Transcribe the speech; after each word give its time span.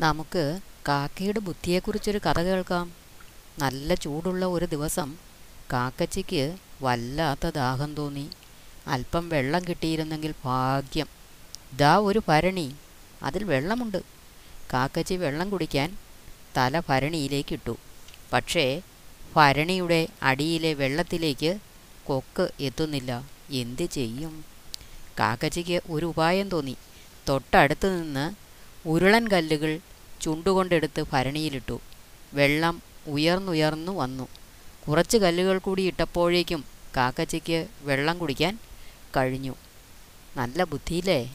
നമുക്ക് 0.00 0.60
കാക്കയുടെ 0.88 1.40
ബുദ്ധിയെക്കുറിച്ചൊരു 1.40 2.18
കഥ 2.18 2.40
കേൾക്കാം. 2.40 2.92
നല്ല 3.58 3.94
ചൂടുള്ള 3.94 4.46
ഒരു 4.46 4.64
ദിവസം 4.64 5.16
കാക്കച്ചിക്ക് 5.72 6.56
വല്ലാത്ത 6.82 7.48
ദാഹം 7.48 7.94
തോന്നി. 7.94 8.28
അല്പം 8.86 9.28
വെള്ളം 9.28 9.64
കിട്ടിയിരുന്നെങ്കിൽ 9.68 10.34
ഭാഗ്യം. 10.44 11.06
ദാ 11.76 11.96
ഒരു 11.96 12.22
ഭരണി. 12.28 12.74
അതിൽ 13.22 13.44
വെള്ളമുണ്ട്. 13.44 14.02
കാക്കച്ചി 14.72 15.14
വെള്ളം 15.14 15.50
കുടിക്കാൻ 15.50 15.98
തല 16.56 16.82
ഭരണിയിലേക്കിട്ടു. 16.88 17.76
പക്ഷേ 18.32 18.82
ഭരണിയുടെ 19.36 20.08
അടിയിലെ 20.22 20.74
വെള്ളത്തിലേക്ക് 20.74 21.58
കൊക്ക് 22.04 22.50
എത്തുന്നില്ല. 22.60 23.30
എന്ത് 23.50 23.84
ചെയ്യും? 23.84 24.44
കാക്കച്ചിക്ക് 25.20 25.80
ഒരു 25.90 26.06
ഉപായം 26.06 26.48
തോന്നി. 26.48 26.76
തൊട്ടടുത്ത് 27.28 28.02
നിന്ന് 28.02 28.47
ഉരുളൻ 28.92 29.24
കല്ലുകൾ 29.28 29.72
ചുണ്ടുകൊണ്ടെടുത്ത് 30.22 31.00
ഭരണിയിലിട്ടു. 31.12 31.76
വെള്ളം 32.34 32.76
ഉയർന്നുയർന്നു 33.06 33.92
വന്നു. 33.92 34.26
കുറച്ച് 34.84 35.16
കല്ലുകൾ 35.16 35.58
കൂടി 35.58 35.82
ഇട്ടപ്പോഴേക്കും 35.82 36.60
കാക്കച്ചിക്ക് 36.96 37.58
വെള്ളം 37.82 38.18
കുടിക്കാൻ 38.18 38.54
കഴിഞ്ഞു. 39.16 39.54
നല്ല 40.36 40.64
ബുദ്ധിയില്ലേ? 40.64 41.20